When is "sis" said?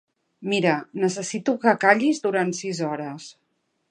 2.63-2.83